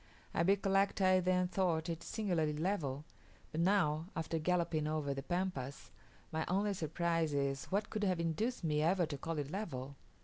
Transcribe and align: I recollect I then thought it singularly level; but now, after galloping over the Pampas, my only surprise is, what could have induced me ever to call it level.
I 0.33 0.41
recollect 0.41 0.99
I 0.99 1.19
then 1.19 1.47
thought 1.47 1.87
it 1.87 2.01
singularly 2.01 2.57
level; 2.57 3.05
but 3.51 3.61
now, 3.61 4.07
after 4.15 4.39
galloping 4.39 4.87
over 4.87 5.13
the 5.13 5.21
Pampas, 5.21 5.91
my 6.31 6.43
only 6.47 6.73
surprise 6.73 7.35
is, 7.35 7.65
what 7.65 7.91
could 7.91 8.03
have 8.05 8.19
induced 8.19 8.63
me 8.63 8.81
ever 8.81 9.05
to 9.05 9.17
call 9.19 9.37
it 9.37 9.51
level. 9.51 9.95